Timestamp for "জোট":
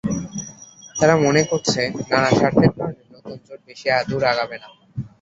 3.45-3.59